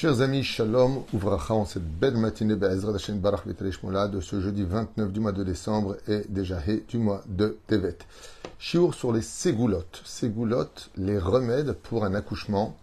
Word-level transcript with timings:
Chers 0.00 0.22
amis, 0.22 0.44
shalom, 0.44 1.02
ouvracha 1.12 1.52
en 1.52 1.66
cette 1.66 1.84
belle 1.84 2.16
matinée 2.16 2.56
Hashem 2.62 3.18
Barach 3.18 3.46
de 3.46 4.20
ce 4.22 4.40
jeudi 4.40 4.64
29 4.64 5.12
du 5.12 5.20
mois 5.20 5.32
de 5.32 5.44
décembre 5.44 5.98
et 6.08 6.22
déjà 6.26 6.56
du 6.88 6.96
mois 6.96 7.22
de 7.28 7.58
Tevet. 7.66 7.98
Chiour 8.58 8.94
sur 8.94 9.12
les 9.12 9.20
ségoulottes. 9.20 10.00
Ségoulottes, 10.06 10.88
les 10.96 11.18
remèdes 11.18 11.74
pour 11.74 12.06
un 12.06 12.14
accouchement. 12.14 12.78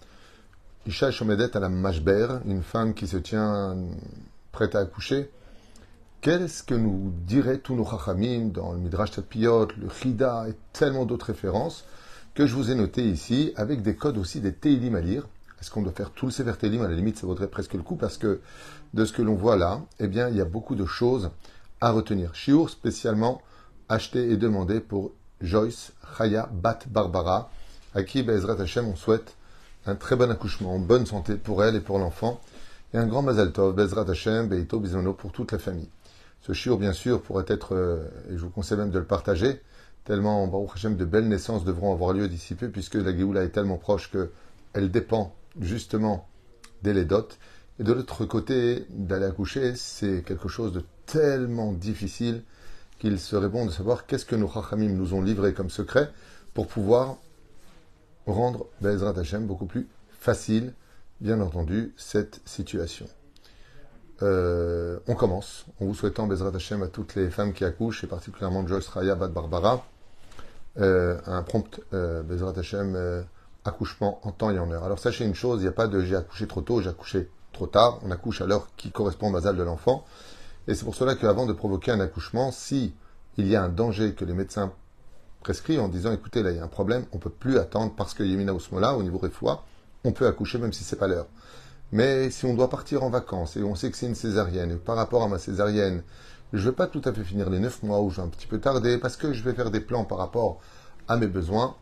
Isha 0.86 1.10
Shomedet 1.10 1.58
à 1.58 1.60
la 1.60 1.70
Mashber, 1.70 2.28
une 2.46 2.62
femme 2.62 2.94
qui 2.94 3.08
se 3.08 3.18
tient 3.18 3.76
prête 4.52 4.76
à 4.76 4.82
accoucher. 4.82 5.32
Qu'est-ce 6.22 6.62
que 6.62 6.76
nous 6.76 7.12
diraient 7.26 7.58
tous 7.58 7.74
nos 7.74 7.84
chachamim 7.84 8.50
dans 8.50 8.74
le 8.74 8.78
Midrash 8.78 9.10
Tatpiyot, 9.10 9.70
le 9.80 9.90
Chida 9.90 10.46
et 10.48 10.54
tellement 10.72 11.08
d'autres 11.08 11.26
références 11.26 11.84
que 12.36 12.46
je 12.46 12.54
vous 12.54 12.70
ai 12.70 12.76
noté 12.76 13.02
ici 13.04 13.54
avec 13.56 13.82
des 13.82 13.96
codes 13.96 14.20
aussi 14.20 14.40
des 14.40 14.54
Teilim 14.54 14.94
à 14.94 15.02
lire 15.02 15.28
est-ce 15.60 15.72
qu'on 15.72 15.82
doit 15.82 15.94
faire 15.94 16.12
tout 16.12 16.28
le 16.28 16.32
Sefer 16.32 16.54
Télim 16.58 16.84
À 16.84 16.88
la 16.88 16.96
limite, 16.96 17.18
ça 17.18 17.26
vaudrait 17.26 17.48
presque 17.48 17.74
le 17.74 17.82
coup 17.82 17.96
parce 17.96 18.18
que 18.18 18.40
de 18.94 19.06
ce 19.06 19.14
que 19.14 19.22
l'on 19.22 19.36
voit 19.36 19.56
là, 19.56 19.82
eh 20.00 20.08
bien, 20.08 20.30
il 20.30 20.36
y 20.36 20.42
a 20.42 20.46
beaucoup 20.46 20.76
de 20.76 20.86
choses 20.86 21.32
à 21.82 21.92
retenir. 21.92 22.36
Chiour 22.36 22.70
spécialement 22.70 23.42
acheté 23.90 24.32
et 24.32 24.38
demandé 24.38 24.80
pour 24.80 25.12
Joyce 25.42 25.94
Chaya 26.18 26.50
Bat 26.52 26.80
Barbara, 26.90 27.50
à 27.94 28.04
qui 28.04 28.24
Bezrat 28.24 28.62
Hashem 28.62 28.88
on 28.88 28.96
souhaite 28.96 29.36
un 29.86 29.96
très 29.96 30.16
bon 30.16 30.30
accouchement, 30.30 30.76
en 30.76 30.80
bonne 30.80 31.06
santé 31.06 31.36
pour 31.36 31.64
elle 31.64 31.76
et 31.76 31.80
pour 31.80 31.98
l'enfant, 32.00 32.42
et 32.94 32.98
un 32.98 33.08
grand 33.08 33.22
Mazal 33.22 33.52
Tov, 33.52 33.76
Bezrat 33.76 34.10
Hashem, 34.10 34.48
Beito 34.48 34.80
Bizono 34.80 35.14
pour 35.14 35.32
toute 35.32 35.52
la 35.52 35.60
famille. 35.60 35.90
Ce 36.42 36.54
chiour, 36.54 36.78
bien 36.78 36.94
sûr, 36.94 37.22
pourrait 37.22 37.46
être, 37.48 37.76
euh, 37.76 38.08
et 38.30 38.38
je 38.38 38.42
vous 38.44 38.50
conseille 38.50 38.78
même 38.78 38.92
de 38.92 39.00
le 39.00 39.06
partager, 39.06 39.62
tellement 40.06 40.46
Baruch 40.48 40.72
Hashem 40.76 40.96
de 40.96 41.06
belles 41.06 41.28
naissances 41.28 41.64
devront 41.64 41.94
avoir 41.94 42.14
lieu 42.14 42.28
d'ici 42.28 42.56
peu, 42.56 42.70
puisque 42.70 42.96
la 42.96 43.16
Géoula 43.16 43.44
est 43.44 43.50
tellement 43.50 43.78
proche 43.78 44.12
que 44.12 44.32
elle 44.74 44.92
dépend 44.92 45.34
justement 45.60 46.28
des 46.84 46.94
lédotes. 46.94 47.38
Et 47.80 47.84
de 47.84 47.94
l'autre 47.94 48.26
côté, 48.26 48.86
d'aller 48.90 49.26
accoucher, 49.26 49.76
c'est 49.76 50.24
quelque 50.24 50.48
chose 50.48 50.72
de 50.72 50.84
tellement 51.06 51.74
difficile 51.74 52.44
qu'il 53.00 53.20
serait 53.20 53.50
bon 53.50 53.66
de 53.66 53.72
savoir 53.72 54.06
qu'est-ce 54.06 54.26
que 54.26 54.36
nos 54.36 54.50
Chachamim 54.52 54.90
nous 54.90 55.14
ont 55.14 55.22
livré 55.22 55.54
comme 55.54 55.70
secret 55.70 56.10
pour 56.54 56.68
pouvoir 56.68 57.18
rendre 58.26 58.66
Bezrat 58.82 59.18
Hashem 59.18 59.46
beaucoup 59.46 59.68
plus 59.68 59.88
facile, 60.20 60.74
bien 61.22 61.40
entendu, 61.40 61.94
cette 61.98 62.42
situation. 62.46 63.08
Euh, 64.24 65.00
on 65.08 65.14
commence 65.14 65.66
en 65.80 65.86
vous 65.86 65.94
souhaitant 65.94 66.26
Bezrat 66.26 66.56
Hashem 66.56 66.82
à 66.82 66.88
toutes 66.88 67.14
les 67.14 67.30
femmes 67.30 67.54
qui 67.54 67.64
accouchent, 67.64 68.04
et 68.04 68.08
particulièrement 68.08 68.66
Joyce 68.66 68.88
Raya 68.88 69.14
Bad 69.14 69.32
Barbara, 69.32 69.86
euh, 70.80 71.20
un 71.26 71.44
prompt 71.44 71.80
euh, 71.94 72.24
Bezrat 72.24 72.54
Hashem 72.58 72.96
euh, 72.96 73.22
accouchement 73.68 74.20
en 74.24 74.32
temps 74.32 74.52
et 74.52 74.60
en 74.60 74.72
heure. 74.72 74.84
Alors 74.84 75.00
sachez 75.00 75.26
une 75.26 75.36
chose, 75.36 75.60
il 75.60 75.64
n'y 75.64 75.70
a 75.70 75.74
pas 75.74 75.88
de 75.88 76.02
j'ai 76.02 76.16
accouché 76.16 76.48
trop 76.48 76.62
tôt, 76.62 76.82
j'ai 76.82 76.90
accouché 76.90 77.30
trop 77.52 77.68
tard. 77.68 78.00
On 78.04 78.12
accouche 78.12 78.42
à 78.42 78.46
l'heure 78.46 78.70
qui 78.78 78.92
correspond 78.92 79.30
au 79.30 79.34
basal 79.34 79.58
de 79.58 79.64
l'enfant. 79.64 80.06
Et 80.68 80.76
c'est 80.76 80.86
pour 80.86 80.96
cela 80.96 81.16
qu'avant 81.16 81.46
de 81.46 81.54
provoquer 81.54 81.92
un 81.92 82.00
accouchement, 82.00 82.52
si 82.52 82.94
il 83.38 83.48
y 83.48 83.56
a 83.56 83.64
un 83.64 83.70
danger 83.70 84.14
que 84.14 84.26
les 84.26 84.34
médecins 84.34 84.74
prescrivent 85.42 85.82
en 85.82 85.88
disant 85.88 86.12
écoutez 86.12 86.44
là 86.44 86.52
il 86.52 86.58
y 86.58 86.60
a 86.60 86.64
un 86.64 86.68
problème, 86.68 87.06
on 87.14 87.20
peut 87.20 87.30
plus 87.30 87.58
attendre 87.58 87.94
parce 87.96 88.14
que 88.14 88.24
Yemina 88.24 88.54
Ousmola 88.54 88.96
au 88.96 89.04
niveau 89.04 89.18
réfoua, 89.18 89.64
on 90.04 90.12
peut 90.12 90.28
accoucher 90.28 90.58
même 90.58 90.74
si 90.74 90.84
c'est 90.84 90.96
pas 90.96 91.08
l'heure. 91.08 91.28
Mais 91.92 92.30
si 92.32 92.46
on 92.46 92.54
doit 92.54 92.70
partir 92.70 93.04
en 93.04 93.10
vacances 93.10 93.56
et 93.56 93.64
on 93.64 93.76
sait 93.76 93.90
que 93.90 93.98
c'est 93.98 94.08
une 94.08 94.16
césarienne, 94.16 94.72
et 94.72 94.76
par 94.76 94.98
rapport 94.98 95.24
à 95.24 95.30
ma 95.30 95.40
césarienne, 95.40 96.04
je 96.52 96.60
ne 96.60 96.70
vais 96.70 96.76
pas 96.76 96.88
tout 96.88 97.02
à 97.06 97.14
fait 97.14 97.24
finir 97.24 97.50
les 97.50 97.60
neuf 97.60 97.84
mois 97.84 98.02
ou 98.02 98.10
je 98.10 98.18
vais 98.18 98.28
un 98.28 98.30
petit 98.30 98.48
peu 98.48 98.60
tarder 98.60 98.98
parce 98.98 99.16
que 99.16 99.32
je 99.32 99.44
vais 99.44 99.54
faire 99.54 99.72
des 99.72 99.80
plans 99.80 100.04
par 100.04 100.18
rapport 100.18 100.60
à 101.08 101.16
mes 101.18 101.28
besoins, 101.28 101.76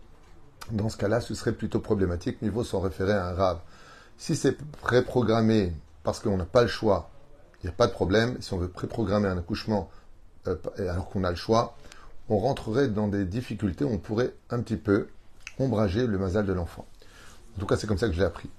dans 0.71 0.89
ce 0.89 0.97
cas-là, 0.97 1.21
ce 1.21 1.33
serait 1.33 1.53
plutôt 1.53 1.79
problématique, 1.79 2.37
faut 2.53 2.63
s'en 2.63 2.79
référer 2.79 3.13
à 3.13 3.27
un 3.27 3.33
rave. 3.33 3.59
Si 4.17 4.35
c'est 4.35 4.57
préprogrammé 4.81 5.73
parce 6.03 6.19
qu'on 6.19 6.37
n'a 6.37 6.45
pas 6.45 6.61
le 6.61 6.67
choix, 6.67 7.09
il 7.61 7.67
n'y 7.67 7.69
a 7.69 7.75
pas 7.75 7.87
de 7.87 7.91
problème. 7.91 8.37
Si 8.41 8.53
on 8.53 8.57
veut 8.57 8.67
préprogrammer 8.67 9.27
un 9.27 9.37
accouchement 9.37 9.89
euh, 10.47 10.55
alors 10.77 11.09
qu'on 11.09 11.23
a 11.23 11.29
le 11.29 11.35
choix, 11.35 11.75
on 12.29 12.37
rentrerait 12.37 12.87
dans 12.87 13.07
des 13.07 13.25
difficultés, 13.25 13.85
on 13.85 13.97
pourrait 13.97 14.33
un 14.49 14.61
petit 14.61 14.77
peu 14.77 15.07
ombrager 15.59 16.07
le 16.07 16.17
mazal 16.17 16.45
de 16.45 16.53
l'enfant. 16.53 16.85
En 17.55 17.59
tout 17.59 17.65
cas, 17.65 17.77
c'est 17.77 17.87
comme 17.87 17.97
ça 17.97 18.07
que 18.07 18.13
je 18.13 18.19
l'ai 18.19 18.25
appris. 18.25 18.49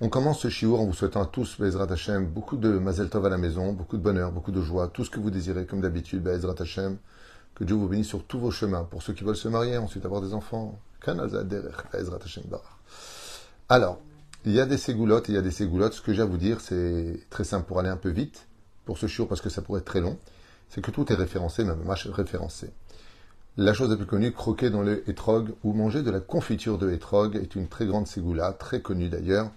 On 0.00 0.10
commence 0.10 0.40
ce 0.40 0.48
chiour 0.48 0.80
en 0.80 0.84
vous 0.84 0.92
souhaitant 0.92 1.22
à 1.22 1.26
tous, 1.26 1.58
Bezrat 1.58 1.90
Hashem, 1.90 2.26
beaucoup 2.26 2.58
de 2.58 2.68
mazel 2.68 3.08
tov 3.08 3.24
à 3.24 3.30
la 3.30 3.38
maison, 3.38 3.72
beaucoup 3.72 3.96
de 3.96 4.02
bonheur, 4.02 4.30
beaucoup 4.30 4.52
de 4.52 4.60
joie, 4.60 4.88
tout 4.88 5.04
ce 5.04 5.10
que 5.10 5.18
vous 5.18 5.30
désirez, 5.30 5.64
comme 5.64 5.80
d'habitude, 5.80 6.22
Bezrat 6.22 6.60
Hashem. 6.60 6.98
Que 7.54 7.64
Dieu 7.64 7.74
vous 7.74 7.88
bénisse 7.88 8.08
sur 8.08 8.22
tous 8.22 8.38
vos 8.38 8.50
chemins. 8.50 8.84
Pour 8.84 9.02
ceux 9.02 9.14
qui 9.14 9.24
veulent 9.24 9.36
se 9.36 9.48
marier, 9.48 9.78
ensuite 9.78 10.04
avoir 10.04 10.20
des 10.20 10.34
enfants, 10.34 10.78
alors, 13.68 13.98
il 14.44 14.52
y 14.52 14.60
a 14.60 14.66
des 14.66 14.76
ségoulottes, 14.76 15.28
il 15.28 15.34
y 15.34 15.38
a 15.38 15.42
des 15.42 15.50
ségoulottes. 15.50 15.94
Ce 15.94 16.02
que 16.02 16.12
j'ai 16.12 16.22
à 16.22 16.24
vous 16.24 16.36
dire, 16.36 16.60
c'est 16.60 17.20
très 17.30 17.44
simple 17.44 17.66
pour 17.66 17.80
aller 17.80 17.88
un 17.88 17.96
peu 17.96 18.10
vite, 18.10 18.46
pour 18.84 18.98
ce 18.98 19.06
jour, 19.06 19.28
parce 19.28 19.40
que 19.40 19.50
ça 19.50 19.62
pourrait 19.62 19.80
être 19.80 19.86
très 19.86 20.00
long. 20.00 20.18
C'est 20.68 20.80
que 20.80 20.90
tout 20.90 21.12
est 21.12 21.16
référencé, 21.16 21.64
même 21.64 21.82
match 21.84 22.06
référencé. 22.06 22.70
La 23.56 23.72
chose 23.72 23.90
la 23.90 23.96
plus 23.96 24.06
connue, 24.06 24.32
croquer 24.32 24.68
dans 24.70 24.82
le 24.82 25.08
hétrog 25.08 25.54
ou 25.64 25.72
manger 25.72 26.02
de 26.02 26.10
la 26.10 26.20
confiture 26.20 26.76
de 26.76 26.90
hétrog 26.90 27.36
est 27.36 27.54
une 27.54 27.68
très 27.68 27.86
grande 27.86 28.06
ségoula, 28.06 28.52
très 28.52 28.82
connue 28.82 29.08
d'ailleurs, 29.08 29.50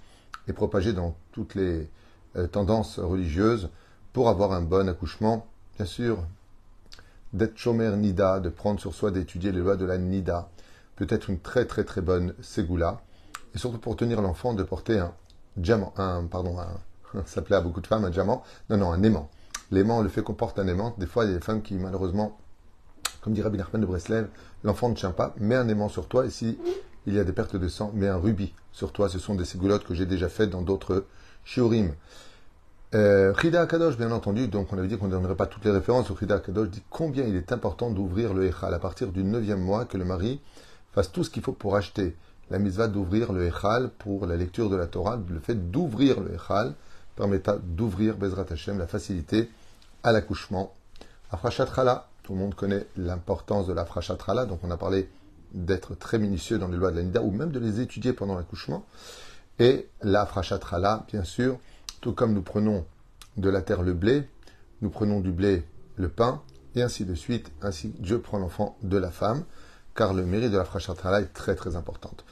et 0.47 0.53
propagée 0.53 0.93
dans 0.93 1.15
toutes 1.33 1.53
les 1.55 1.89
euh, 2.37 2.47
tendances 2.47 2.97
religieuses 2.97 3.69
pour 4.13 4.29
avoir 4.29 4.53
un 4.53 4.61
bon 4.61 4.87
accouchement. 4.87 5.45
Bien 5.75 5.85
sûr, 5.85 6.23
d'être 7.33 7.57
chomer 7.57 7.95
nida, 7.97 8.39
de 8.39 8.49
prendre 8.49 8.79
sur 8.79 8.93
soi 8.93 9.11
d'étudier 9.11 9.51
les 9.51 9.59
lois 9.59 9.75
de 9.75 9.85
la 9.85 9.97
nida, 9.97 10.49
peut 10.99 11.13
être 11.13 11.29
une 11.29 11.39
très 11.39 11.65
très 11.65 11.85
très 11.85 12.01
bonne 12.01 12.33
ségoula. 12.41 13.01
Et 13.55 13.57
surtout 13.57 13.79
pour 13.79 13.95
tenir 13.95 14.21
l'enfant 14.21 14.53
de 14.53 14.63
porter 14.63 14.99
un 14.99 15.13
diamant, 15.55 15.93
un, 15.97 16.25
pardon, 16.25 16.57
ça 17.25 17.41
plaît 17.41 17.55
à 17.55 17.61
beaucoup 17.61 17.81
de 17.81 17.87
femmes, 17.87 18.03
un 18.03 18.09
diamant. 18.09 18.43
Non, 18.69 18.77
non, 18.77 18.91
un 18.91 19.01
aimant. 19.01 19.29
L'aimant, 19.71 20.01
le 20.01 20.09
fait 20.09 20.21
qu'on 20.21 20.33
porte 20.33 20.59
un 20.59 20.67
aimant, 20.67 20.95
des 20.97 21.05
fois 21.05 21.25
il 21.25 21.31
y 21.31 21.33
a 21.33 21.37
des 21.37 21.43
femmes 21.43 21.61
qui 21.61 21.75
malheureusement, 21.75 22.37
comme 23.21 23.33
dirait 23.33 23.49
Rabbi 23.49 23.79
de 23.79 23.85
Breslev, 23.85 24.27
l'enfant 24.63 24.89
ne 24.89 24.95
tient 24.95 25.11
pas, 25.11 25.33
mets 25.37 25.55
un 25.55 25.67
aimant 25.67 25.89
sur 25.89 26.07
toi 26.07 26.25
et 26.25 26.29
si 26.29 26.57
il 27.05 27.13
y 27.13 27.19
a 27.19 27.23
des 27.23 27.33
pertes 27.33 27.55
de 27.55 27.67
sang, 27.67 27.91
mets 27.93 28.07
un 28.07 28.17
rubis 28.17 28.53
sur 28.71 28.91
toi. 28.91 29.09
Ce 29.09 29.19
sont 29.19 29.35
des 29.35 29.45
ségoulottes 29.45 29.85
que 29.85 29.93
j'ai 29.93 30.05
déjà 30.05 30.27
faites 30.27 30.49
dans 30.49 30.61
d'autres 30.61 31.05
shiurim. 31.45 31.93
Euh, 32.95 33.33
Akadosh, 33.35 33.97
bien 33.97 34.11
entendu, 34.11 34.47
donc 34.47 34.73
on 34.73 34.77
avait 34.77 34.87
dit 34.87 34.97
qu'on 34.97 35.05
ne 35.05 35.11
donnerait 35.11 35.35
pas 35.35 35.45
toutes 35.45 35.63
les 35.63 35.71
références. 35.71 36.09
Rida 36.09 36.35
Akadosh 36.35 36.69
dit 36.69 36.83
combien 36.89 37.23
il 37.23 37.35
est 37.35 37.51
important 37.51 37.91
d'ouvrir 37.91 38.33
le 38.33 38.45
Echal 38.45 38.73
à 38.73 38.79
partir 38.79 39.11
du 39.11 39.23
neuvième 39.23 39.61
mois 39.61 39.85
que 39.85 39.97
le 39.97 40.05
mari 40.05 40.41
fasse 40.93 41.11
tout 41.11 41.23
ce 41.23 41.29
qu'il 41.29 41.43
faut 41.43 41.53
pour 41.53 41.75
acheter 41.75 42.15
la 42.49 42.59
mitzvah 42.59 42.87
d'ouvrir 42.87 43.31
le 43.31 43.45
Echal 43.45 43.89
pour 43.99 44.25
la 44.25 44.35
lecture 44.35 44.69
de 44.69 44.75
la 44.75 44.87
Torah. 44.87 45.19
Le 45.29 45.39
fait 45.39 45.71
d'ouvrir 45.71 46.19
le 46.19 46.33
Echal 46.33 46.73
permettra 47.15 47.57
d'ouvrir 47.57 48.17
Bezrat 48.17 48.45
Hashem, 48.49 48.77
la 48.79 48.87
facilité 48.87 49.49
à 50.03 50.11
l'accouchement. 50.11 50.73
Afrashatrala, 51.31 52.07
tout 52.23 52.33
le 52.33 52.39
monde 52.39 52.55
connaît 52.55 52.85
l'importance 52.97 53.67
de 53.67 53.73
l'afrashatrala, 53.73 54.45
donc 54.45 54.59
on 54.63 54.71
a 54.71 54.77
parlé 54.77 55.09
d'être 55.53 55.95
très 55.95 56.19
minutieux 56.19 56.57
dans 56.59 56.67
les 56.67 56.77
lois 56.77 56.91
de 56.91 56.97
la 56.97 57.03
Nida 57.03 57.21
ou 57.21 57.31
même 57.31 57.51
de 57.51 57.59
les 57.59 57.81
étudier 57.81 58.13
pendant 58.13 58.35
l'accouchement. 58.35 58.85
Et 59.59 59.87
l'afrashatrala, 60.01 61.05
bien 61.11 61.23
sûr, 61.23 61.59
tout 62.01 62.13
comme 62.13 62.33
nous 62.33 62.41
prenons 62.41 62.85
de 63.37 63.49
la 63.49 63.61
terre 63.61 63.81
le 63.83 63.93
blé, 63.93 64.27
nous 64.81 64.89
prenons 64.89 65.19
du 65.19 65.31
blé 65.31 65.65
le 65.97 66.09
pain, 66.09 66.41
et 66.75 66.81
ainsi 66.81 67.05
de 67.05 67.15
suite. 67.15 67.51
Ainsi, 67.61 67.93
Dieu 67.99 68.19
prend 68.19 68.37
l'enfant 68.37 68.77
de 68.81 68.97
la 68.97 69.11
femme 69.11 69.43
car 69.99 70.13
le 70.13 70.25
mérite 70.25 70.51
de 70.51 70.57
la 70.57 70.63
Frachatala 70.63 71.19
est 71.19 71.33
très 71.33 71.55
très 71.55 71.75
importante. 71.75 72.23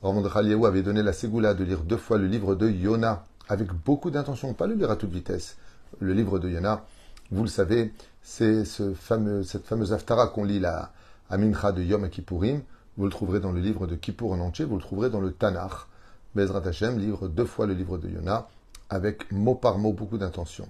Rav 0.00 0.64
avait 0.64 0.82
donné 0.82 1.02
la 1.02 1.12
ségoula 1.12 1.54
de 1.54 1.64
lire 1.64 1.80
deux 1.80 1.96
fois 1.96 2.18
le 2.18 2.28
livre 2.28 2.54
de 2.54 2.70
Yona, 2.70 3.24
avec 3.48 3.72
beaucoup 3.72 4.12
d'intention, 4.12 4.54
pas 4.54 4.68
le 4.68 4.76
lire 4.76 4.92
à 4.92 4.96
toute 4.96 5.10
vitesse. 5.10 5.56
Le 5.98 6.12
livre 6.12 6.38
de 6.38 6.48
Yona, 6.48 6.84
vous 7.32 7.42
le 7.42 7.48
savez, 7.48 7.92
c'est 8.22 8.64
ce 8.64 8.94
fameux, 8.94 9.42
cette 9.42 9.66
fameuse 9.66 9.92
Aftara 9.92 10.28
qu'on 10.28 10.44
lit 10.44 10.60
la 10.60 10.92
Amincha 11.28 11.72
de 11.72 11.82
Yom 11.82 12.08
Kippourim. 12.08 12.60
Vous 12.96 13.04
le 13.06 13.10
trouverez 13.10 13.40
dans 13.40 13.50
le 13.50 13.58
livre 13.60 13.88
de 13.88 13.96
Kippour 13.96 14.30
en 14.30 14.38
entier, 14.38 14.64
vous 14.64 14.76
le 14.76 14.82
trouverez 14.82 15.10
dans 15.10 15.20
le 15.20 15.32
Tanakh. 15.32 15.72
Bezrat 16.36 16.62
Hashem 16.64 16.96
livre 16.96 17.26
deux 17.26 17.44
fois 17.44 17.66
le 17.66 17.74
livre 17.74 17.98
de 17.98 18.08
Yona, 18.08 18.46
avec 18.88 19.32
mot 19.32 19.56
par 19.56 19.78
mot 19.78 19.92
beaucoup 19.92 20.18
d'intention. 20.18 20.68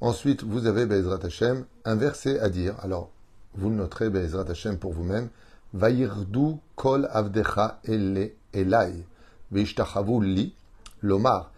Ensuite, 0.00 0.44
vous 0.44 0.64
avez 0.64 0.86
Bezrat 0.86 1.18
Hashem 1.22 1.66
un 1.84 1.94
verset 1.96 2.40
à 2.40 2.48
dire. 2.48 2.74
Alors, 2.80 3.10
vous 3.52 3.68
le 3.68 3.76
noterez 3.76 4.08
Bezrat 4.08 4.48
Hashem 4.48 4.78
pour 4.78 4.94
vous-même. 4.94 5.28
Kol 5.72 7.08
avdecha 7.12 7.80
elai, 7.84 9.04
li, 9.52 10.54
lomar, 11.02 11.52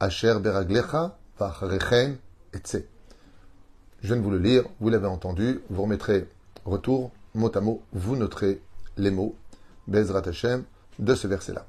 asher 0.00 0.38
beraglecha. 0.40 1.18
Je 4.02 4.06
viens 4.08 4.16
de 4.16 4.22
vous 4.22 4.30
le 4.30 4.38
lire, 4.38 4.64
vous 4.80 4.88
l'avez 4.88 5.06
entendu, 5.06 5.60
vous 5.70 5.82
remettrez 5.82 6.28
retour, 6.64 7.10
mot 7.34 7.50
à 7.54 7.60
mot, 7.60 7.82
vous 7.92 8.16
noterez 8.16 8.60
les 8.96 9.10
mots, 9.10 9.34
Bezrat 9.88 10.22
de 10.98 11.14
ce 11.14 11.26
verset-là. 11.26 11.66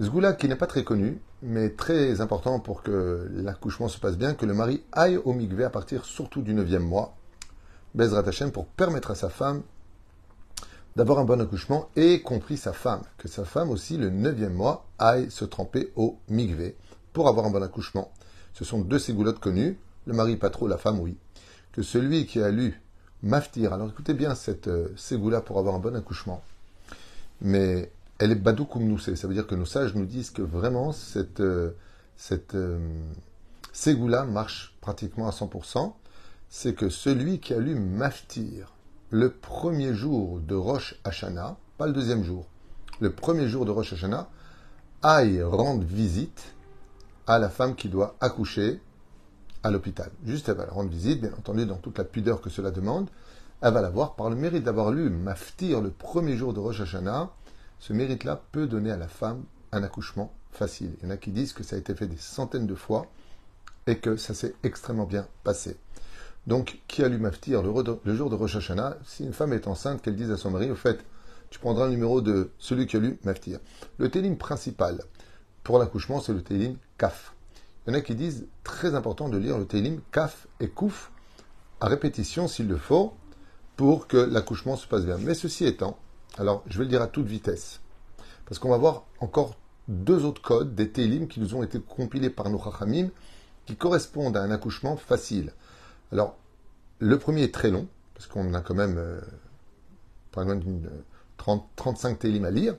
Zgoula 0.00 0.34
qui 0.34 0.48
n'est 0.48 0.56
pas 0.56 0.66
très 0.66 0.84
connu, 0.84 1.18
mais 1.42 1.70
très 1.70 2.20
important 2.20 2.60
pour 2.60 2.82
que 2.82 3.30
l'accouchement 3.32 3.88
se 3.88 3.98
passe 3.98 4.18
bien, 4.18 4.34
que 4.34 4.44
le 4.44 4.52
mari 4.52 4.82
aille 4.92 5.16
au 5.16 5.32
migvé 5.32 5.64
à 5.64 5.70
partir 5.70 6.04
surtout 6.04 6.42
du 6.42 6.52
neuvième 6.52 6.82
mois, 6.82 7.14
Bezrat 7.96 8.28
Hashem, 8.28 8.52
pour 8.52 8.66
permettre 8.66 9.10
à 9.10 9.14
sa 9.14 9.30
femme 9.30 9.62
d'avoir 10.96 11.18
un 11.18 11.24
bon 11.24 11.40
accouchement 11.40 11.88
et 11.96 12.20
compris 12.20 12.58
sa 12.58 12.72
femme, 12.72 13.02
que 13.16 13.26
sa 13.26 13.44
femme 13.44 13.70
aussi, 13.70 13.96
le 13.96 14.10
neuvième 14.10 14.52
mois, 14.52 14.86
aille 14.98 15.30
se 15.30 15.46
tremper 15.46 15.92
au 15.96 16.18
migvé 16.28 16.76
pour 17.14 17.26
avoir 17.26 17.46
un 17.46 17.50
bon 17.50 17.62
accouchement. 17.62 18.12
Ce 18.52 18.64
sont 18.64 18.80
deux 18.80 18.98
ségoulottes 18.98 19.40
connues, 19.40 19.78
le 20.06 20.12
mari 20.12 20.36
pas 20.36 20.50
trop, 20.50 20.68
la 20.68 20.76
femme 20.76 21.00
oui. 21.00 21.16
Que 21.72 21.82
celui 21.82 22.26
qui 22.26 22.40
a 22.40 22.50
lu 22.50 22.80
Maftir, 23.22 23.72
alors 23.72 23.88
écoutez 23.88 24.12
bien 24.12 24.34
cette 24.34 24.68
euh, 24.68 24.88
ségoula 24.94 25.40
pour 25.40 25.58
avoir 25.58 25.74
un 25.74 25.78
bon 25.78 25.96
accouchement, 25.96 26.42
mais 27.40 27.90
elle 28.18 28.30
est 28.30 28.34
badou 28.34 28.68
ça 28.98 29.26
veut 29.26 29.34
dire 29.34 29.46
que 29.46 29.54
nos 29.54 29.64
sages 29.64 29.94
nous 29.94 30.04
disent 30.04 30.30
que 30.30 30.42
vraiment 30.42 30.92
cette, 30.92 31.40
euh, 31.40 31.70
cette 32.16 32.54
euh, 32.54 32.78
marche 34.28 34.76
pratiquement 34.82 35.26
à 35.26 35.30
100%, 35.30 35.94
c'est 36.48 36.74
que 36.74 36.88
celui 36.88 37.40
qui 37.40 37.54
a 37.54 37.58
lu 37.58 37.74
Maftir, 37.74 38.72
le 39.10 39.30
premier 39.30 39.94
jour 39.94 40.40
de 40.40 40.54
Rosh 40.54 40.96
Hashanah, 41.04 41.56
pas 41.78 41.86
le 41.86 41.92
deuxième 41.92 42.24
jour, 42.24 42.46
le 43.00 43.12
premier 43.12 43.48
jour 43.48 43.64
de 43.64 43.70
Rosh 43.70 43.92
Hashanah, 43.92 44.28
aille 45.02 45.42
rendre 45.42 45.84
visite 45.84 46.54
à 47.26 47.38
la 47.38 47.48
femme 47.48 47.74
qui 47.74 47.88
doit 47.88 48.16
accoucher 48.20 48.80
à 49.62 49.70
l'hôpital. 49.70 50.10
Juste, 50.24 50.48
elle 50.48 50.56
va 50.56 50.66
rendre 50.66 50.90
visite, 50.90 51.20
bien 51.20 51.32
entendu, 51.36 51.66
dans 51.66 51.76
toute 51.76 51.98
la 51.98 52.04
pudeur 52.04 52.40
que 52.40 52.50
cela 52.50 52.70
demande. 52.70 53.08
Elle 53.60 53.72
va 53.72 53.82
la 53.82 53.90
voir 53.90 54.14
par 54.14 54.30
le 54.30 54.36
mérite 54.36 54.64
d'avoir 54.64 54.90
lu 54.90 55.10
Maftir 55.10 55.80
le 55.80 55.90
premier 55.90 56.36
jour 56.36 56.54
de 56.54 56.60
Rosh 56.60 56.80
Hashanah. 56.80 57.30
Ce 57.78 57.92
mérite-là 57.92 58.40
peut 58.52 58.66
donner 58.66 58.90
à 58.90 58.96
la 58.96 59.08
femme 59.08 59.44
un 59.72 59.82
accouchement 59.82 60.32
facile. 60.52 60.94
Il 60.98 61.04
y 61.04 61.06
en 61.08 61.10
a 61.10 61.16
qui 61.16 61.30
disent 61.30 61.52
que 61.52 61.62
ça 61.62 61.76
a 61.76 61.78
été 61.78 61.94
fait 61.94 62.06
des 62.06 62.16
centaines 62.16 62.66
de 62.66 62.74
fois 62.74 63.06
et 63.86 63.98
que 63.98 64.16
ça 64.16 64.34
s'est 64.34 64.54
extrêmement 64.62 65.04
bien 65.04 65.26
passé. 65.44 65.76
Donc, 66.46 66.78
qui 66.86 67.02
a 67.02 67.08
lu 67.08 67.18
Maftir 67.18 67.62
le, 67.62 68.14
jour 68.14 68.30
de 68.30 68.36
Rosh 68.36 68.56
Hashanah 68.56 68.98
Si 69.04 69.24
une 69.24 69.32
femme 69.32 69.52
est 69.52 69.66
enceinte, 69.66 70.02
qu'elle 70.02 70.16
dise 70.16 70.30
à 70.30 70.36
son 70.36 70.50
mari, 70.50 70.70
au 70.70 70.76
fait, 70.76 71.04
tu 71.50 71.58
prendras 71.58 71.86
le 71.86 71.92
numéro 71.92 72.20
de 72.20 72.50
celui 72.58 72.86
qui 72.86 72.96
a 72.96 73.00
lu 73.00 73.18
Maftir. 73.24 73.58
Le 73.98 74.10
télim 74.10 74.36
principal 74.36 75.02
pour 75.64 75.78
l'accouchement, 75.78 76.20
c'est 76.20 76.32
le 76.32 76.42
télim 76.42 76.76
Kaf. 76.98 77.34
Il 77.86 77.92
y 77.92 77.96
en 77.96 77.98
a 77.98 78.00
qui 78.00 78.14
disent, 78.14 78.46
très 78.62 78.94
important 78.94 79.28
de 79.28 79.38
lire 79.38 79.58
le 79.58 79.66
télim 79.66 80.00
Kaf 80.12 80.46
et 80.60 80.68
Kouf 80.68 81.10
à 81.80 81.88
répétition 81.88 82.48
s'il 82.48 82.68
le 82.68 82.76
faut, 82.76 83.14
pour 83.76 84.06
que 84.06 84.16
l'accouchement 84.16 84.76
se 84.76 84.86
passe 84.86 85.04
bien. 85.04 85.18
Mais 85.18 85.34
ceci 85.34 85.66
étant, 85.66 85.98
alors 86.38 86.62
je 86.66 86.78
vais 86.78 86.84
le 86.84 86.90
dire 86.90 87.02
à 87.02 87.06
toute 87.06 87.26
vitesse, 87.26 87.80
parce 88.46 88.58
qu'on 88.58 88.70
va 88.70 88.78
voir 88.78 89.04
encore 89.20 89.56
deux 89.88 90.24
autres 90.24 90.42
codes 90.42 90.74
des 90.74 90.90
télim 90.90 91.28
qui 91.28 91.40
nous 91.40 91.54
ont 91.54 91.62
été 91.62 91.78
compilés 91.80 92.30
par 92.30 92.48
nos 92.50 92.62
Chachamim, 92.62 93.10
qui 93.66 93.76
correspondent 93.76 94.36
à 94.36 94.42
un 94.42 94.50
accouchement 94.50 94.96
facile. 94.96 95.52
Alors, 96.12 96.36
le 96.98 97.18
premier 97.18 97.42
est 97.42 97.54
très 97.54 97.70
long, 97.70 97.88
parce 98.14 98.26
qu'on 98.26 98.54
a 98.54 98.60
quand 98.60 98.74
même 98.74 98.96
euh, 98.98 99.20
pas 100.32 100.44
loin 100.44 100.56
d'une 100.56 100.88
35 101.76 102.18
télim 102.18 102.44
à 102.44 102.50
lire. 102.50 102.76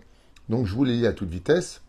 Donc, 0.50 0.66
je 0.66 0.76
vous 0.76 0.84
les 0.84 0.98
lis 0.98 1.08
à 1.08 1.14
toute 1.14 1.30
vitesse. 1.30 1.82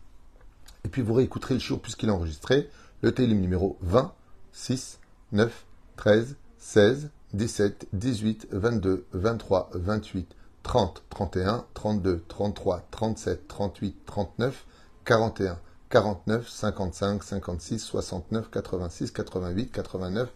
Et 0.85 0.89
puis, 0.89 1.01
vous 1.01 1.13
réécouterez 1.13 1.55
le 1.55 1.59
jour 1.59 1.81
puisqu'il 1.81 2.09
est 2.09 2.11
enregistré. 2.11 2.69
Le 3.01 3.13
télim 3.13 3.39
numéro 3.39 3.77
20, 3.81 4.13
6, 4.53 4.99
9, 5.31 5.65
13, 5.95 6.35
16, 6.57 7.09
17, 7.33 7.87
18, 7.93 8.47
22, 8.51 9.05
23, 9.13 9.69
28, 9.73 10.35
30, 10.63 11.03
31, 11.09 11.65
32, 11.73 12.23
33, 12.27 12.87
37, 12.91 13.47
38, 13.47 13.95
39, 14.05 14.65
41, 15.05 15.59
49, 15.89 16.49
55, 16.49 17.23
56, 17.23 17.79
69, 17.79 18.49
86, 18.51 19.11
88, 19.11 19.71
89, 19.71 20.29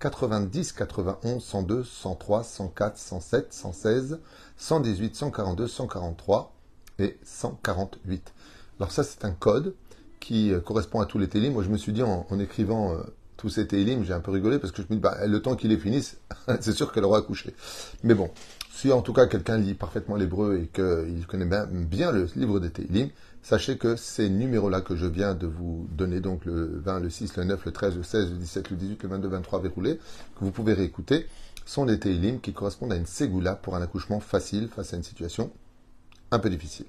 90, 0.00 0.72
91, 0.72 1.42
102, 1.42 1.84
103, 1.84 2.44
104, 2.44 2.98
107, 2.98 3.52
116, 3.52 4.20
118, 4.56 5.16
142, 5.16 5.66
143 5.66 6.54
et 6.98 7.18
148. 7.24 8.32
Alors 8.78 8.92
ça, 8.92 9.02
c'est 9.02 9.24
un 9.24 9.32
code 9.32 9.74
qui 10.20 10.52
euh, 10.52 10.60
correspond 10.60 11.00
à 11.00 11.06
tous 11.06 11.18
les 11.18 11.28
télim. 11.28 11.52
Moi, 11.52 11.62
je 11.64 11.68
me 11.68 11.76
suis 11.76 11.92
dit, 11.92 12.02
en, 12.02 12.26
écrivant 12.38 12.92
euh, 12.92 12.98
tous 13.36 13.48
ces 13.48 13.66
télim, 13.66 14.04
j'ai 14.04 14.12
un 14.12 14.20
peu 14.20 14.30
rigolé 14.30 14.58
parce 14.58 14.72
que 14.72 14.82
je 14.82 14.86
me 14.88 14.94
dis, 14.94 15.00
bah, 15.00 15.26
le 15.26 15.42
temps 15.42 15.56
qu'il 15.56 15.70
les 15.70 15.78
finisse, 15.78 16.18
c'est 16.60 16.72
sûr 16.72 16.92
qu'elle 16.92 17.04
aura 17.04 17.18
accouché. 17.18 17.54
Mais 18.04 18.14
bon, 18.14 18.30
si 18.72 18.92
en 18.92 19.02
tout 19.02 19.12
cas 19.12 19.26
quelqu'un 19.26 19.58
lit 19.58 19.74
parfaitement 19.74 20.14
l'hébreu 20.16 20.60
et 20.62 20.68
qu'il 20.68 21.26
connaît 21.26 21.44
bien, 21.44 22.12
le 22.12 22.28
livre 22.36 22.60
des 22.60 22.70
télim, 22.70 23.08
sachez 23.48 23.78
que 23.78 23.96
ces 23.96 24.28
numéros-là 24.28 24.82
que 24.82 24.94
je 24.94 25.06
viens 25.06 25.34
de 25.34 25.46
vous 25.46 25.88
donner, 25.92 26.20
donc 26.20 26.44
le 26.44 26.82
20, 26.84 27.00
le 27.00 27.08
6, 27.08 27.38
le 27.38 27.44
9, 27.44 27.64
le 27.64 27.72
13, 27.72 27.96
le 27.96 28.02
16, 28.02 28.30
le 28.32 28.36
17, 28.36 28.70
le 28.70 28.76
18, 28.76 29.02
le 29.04 29.08
22, 29.08 29.28
23 29.28 29.62
verroulés, 29.62 29.96
que 29.96 30.44
vous 30.44 30.50
pouvez 30.50 30.74
réécouter, 30.74 31.26
sont 31.64 31.86
des 31.86 31.98
télim 31.98 32.40
qui 32.40 32.52
correspondent 32.52 32.92
à 32.92 32.96
une 32.96 33.06
ségoula 33.06 33.54
pour 33.54 33.74
un 33.74 33.80
accouchement 33.80 34.20
facile 34.20 34.68
face 34.68 34.92
à 34.92 34.98
une 34.98 35.02
situation 35.02 35.50
un 36.30 36.38
peu 36.38 36.50
difficile. 36.50 36.84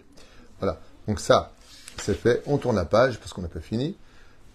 Voilà. 0.59 0.81
Donc 1.07 1.21
ça, 1.21 1.53
c'est 1.97 2.13
fait. 2.13 2.43
On 2.45 2.57
tourne 2.57 2.75
la 2.75 2.83
page 2.83 3.19
parce 3.19 3.31
qu'on 3.31 3.41
n'a 3.41 3.47
pas 3.47 3.61
fini. 3.61 3.95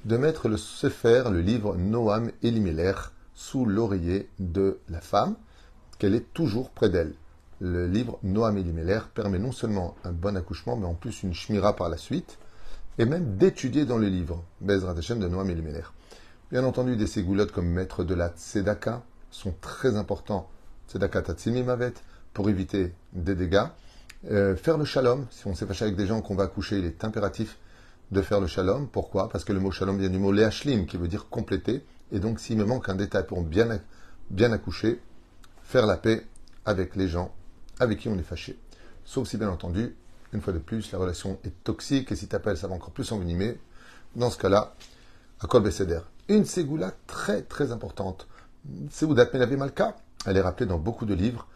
De 0.04 0.18
mettre 0.18 0.48
le 0.48 0.58
Sefer, 0.58 1.24
le 1.30 1.40
livre 1.40 1.74
Noam 1.76 2.30
Elimelech, 2.42 2.96
sous 3.34 3.64
l'oreiller 3.64 4.28
de 4.38 4.78
la 4.90 5.00
femme, 5.00 5.36
qu'elle 5.98 6.14
est 6.14 6.34
toujours 6.34 6.68
près 6.68 6.90
d'elle. 6.90 7.14
Le 7.66 7.86
livre 7.86 8.18
Noam 8.22 8.58
Elimelech 8.58 9.04
permet 9.14 9.38
non 9.38 9.50
seulement 9.50 9.94
un 10.04 10.12
bon 10.12 10.36
accouchement, 10.36 10.76
mais 10.76 10.84
en 10.84 10.92
plus 10.92 11.22
une 11.22 11.32
shmira 11.32 11.74
par 11.74 11.88
la 11.88 11.96
suite, 11.96 12.36
et 12.98 13.06
même 13.06 13.38
d'étudier 13.38 13.86
dans 13.86 13.96
le 13.96 14.08
livre 14.08 14.44
Bezrat 14.60 14.92
Hashem 14.98 15.18
de 15.18 15.28
Noam 15.28 15.48
Elimelech. 15.48 15.86
Bien 16.50 16.62
entendu, 16.64 16.94
des 16.94 17.06
ségoulottes 17.06 17.52
comme 17.52 17.68
maître 17.68 18.04
de 18.04 18.14
la 18.14 18.28
tzedaka 18.28 19.02
sont 19.30 19.54
très 19.62 19.96
importants. 19.96 20.46
Tzedaka 20.90 21.22
Tatsimimavet, 21.22 21.94
pour 22.34 22.50
éviter 22.50 22.92
des 23.14 23.34
dégâts. 23.34 23.64
Euh, 24.30 24.56
faire 24.56 24.76
le 24.76 24.84
shalom, 24.84 25.26
si 25.30 25.46
on 25.46 25.54
s'est 25.54 25.64
fâché 25.64 25.86
avec 25.86 25.96
des 25.96 26.06
gens 26.06 26.20
qu'on 26.20 26.34
va 26.34 26.44
accoucher, 26.44 26.80
il 26.80 26.84
est 26.84 27.02
impératif 27.02 27.56
de 28.10 28.20
faire 28.20 28.42
le 28.42 28.46
shalom. 28.46 28.88
Pourquoi? 28.88 29.30
Parce 29.30 29.42
que 29.44 29.54
le 29.54 29.60
mot 29.60 29.70
shalom 29.70 29.96
vient 29.96 30.10
du 30.10 30.18
mot 30.18 30.32
leashlim, 30.32 30.84
qui 30.84 30.98
veut 30.98 31.08
dire 31.08 31.30
compléter. 31.30 31.82
Et 32.12 32.18
donc, 32.18 32.40
s'il 32.40 32.58
me 32.58 32.66
manque 32.66 32.90
un 32.90 32.94
détail 32.94 33.26
pour 33.26 33.42
bien 33.42 34.52
accoucher, 34.52 35.00
faire 35.62 35.86
la 35.86 35.96
paix 35.96 36.26
avec 36.66 36.94
les 36.94 37.08
gens 37.08 37.34
avec 37.80 38.00
qui 38.00 38.08
on 38.08 38.18
est 38.18 38.22
fâché. 38.22 38.58
Sauf 39.04 39.28
si, 39.28 39.36
bien 39.36 39.50
entendu, 39.50 39.94
une 40.32 40.40
fois 40.40 40.52
de 40.52 40.58
plus, 40.58 40.90
la 40.92 40.98
relation 40.98 41.38
est 41.44 41.64
toxique 41.64 42.10
et 42.12 42.16
si 42.16 42.26
tu 42.26 42.36
appelles, 42.36 42.56
ça 42.56 42.68
va 42.68 42.74
encore 42.74 42.90
plus 42.90 43.04
s'envenimer. 43.04 43.58
Dans 44.16 44.30
ce 44.30 44.38
cas-là, 44.38 44.74
à 45.40 45.46
Kol 45.46 45.68
Une 46.28 46.44
ségoula 46.44 46.92
très 47.06 47.42
très 47.42 47.72
importante. 47.72 48.26
Séoudat 48.90 49.28
Melavé 49.32 49.56
Malka, 49.56 49.96
elle 50.26 50.36
est 50.36 50.40
rappelée 50.40 50.66
dans 50.66 50.78
beaucoup 50.78 51.06
de 51.06 51.14
livres. 51.14 51.46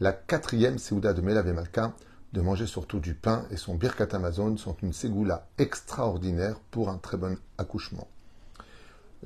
La 0.00 0.12
quatrième 0.12 0.78
Séouda 0.78 1.12
de 1.12 1.20
Melavé 1.20 1.52
Malka, 1.52 1.94
de 2.32 2.40
manger 2.40 2.66
surtout 2.66 2.98
du 2.98 3.14
pain 3.14 3.46
et 3.50 3.56
son 3.56 3.74
birkat 3.74 4.08
Amazon 4.12 4.56
sont 4.56 4.76
une 4.82 4.92
ségoula 4.92 5.46
extraordinaire 5.58 6.58
pour 6.70 6.90
un 6.90 6.98
très 6.98 7.16
bon 7.16 7.38
accouchement. 7.56 8.08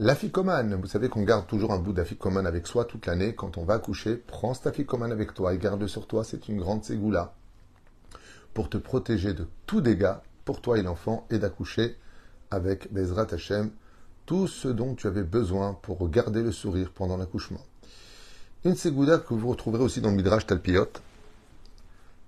L'afficomane, 0.03 0.77
vous 0.77 0.87
savez 0.87 1.11
qu'on 1.11 1.25
garde 1.25 1.47
toujours 1.47 1.75
un 1.75 1.79
bout 1.79 1.93
d'afficomane 1.93 2.47
avec 2.47 2.67
soi 2.67 2.87
toute 2.87 3.05
l'année. 3.05 3.35
Quand 3.35 3.59
on 3.59 3.65
va 3.65 3.75
accoucher, 3.75 4.17
prends 4.17 4.55
cet 4.55 4.67
afficomane 4.67 5.13
avec 5.13 5.35
toi 5.35 5.53
et 5.53 5.59
garde 5.59 5.87
sur 5.87 6.07
toi, 6.07 6.25
c'est 6.25 6.49
une 6.49 6.59
grande 6.59 6.85
ségoula. 6.85 7.35
Pour 8.55 8.71
te 8.71 8.79
protéger 8.79 9.35
de 9.35 9.47
tout 9.67 9.83
dégât, 9.83 10.23
pour 10.47 10.63
toi 10.63 10.79
et 10.79 10.83
l'enfant, 10.83 11.27
et 11.29 11.39
d'accoucher 11.39 11.99
avec 12.51 12.91
Bezrat 12.91 13.27
Hashem, 13.31 13.73
tout 14.25 14.47
ce 14.47 14.69
dont 14.69 14.95
tu 14.95 15.07
avais 15.07 15.23
besoin 15.23 15.75
pour 15.75 16.09
garder 16.09 16.43
le 16.43 16.51
sourire 16.51 16.93
pendant 16.95 17.19
l'accouchement. 17.19 17.61
Une 18.65 18.77
ségoula 18.77 19.19
que 19.19 19.35
vous 19.35 19.51
retrouverez 19.51 19.85
aussi 19.85 20.01
dans 20.01 20.09
le 20.09 20.17
Midrash 20.17 20.47
Talpiot, 20.47 20.89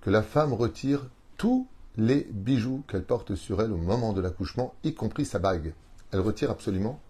que 0.02 0.10
la 0.10 0.22
femme 0.22 0.52
retire 0.52 1.06
tous 1.38 1.66
les 1.96 2.28
bijoux 2.32 2.84
qu'elle 2.86 3.04
porte 3.04 3.34
sur 3.34 3.62
elle 3.62 3.72
au 3.72 3.78
moment 3.78 4.12
de 4.12 4.20
l'accouchement, 4.20 4.74
y 4.84 4.92
compris 4.92 5.24
sa 5.24 5.38
bague. 5.38 5.72
Elle 6.10 6.20
retire 6.20 6.50
absolument 6.50 7.00